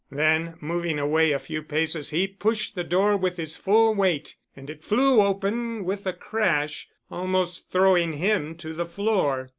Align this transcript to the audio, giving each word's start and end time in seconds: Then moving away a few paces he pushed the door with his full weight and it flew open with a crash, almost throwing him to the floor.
Then 0.09 0.55
moving 0.59 0.97
away 0.97 1.31
a 1.31 1.37
few 1.37 1.61
paces 1.61 2.09
he 2.09 2.25
pushed 2.27 2.73
the 2.73 2.83
door 2.83 3.15
with 3.15 3.37
his 3.37 3.55
full 3.55 3.93
weight 3.93 4.35
and 4.55 4.67
it 4.67 4.83
flew 4.83 5.21
open 5.23 5.85
with 5.85 6.07
a 6.07 6.13
crash, 6.13 6.89
almost 7.11 7.69
throwing 7.71 8.13
him 8.13 8.55
to 8.55 8.73
the 8.73 8.87
floor. 8.87 9.49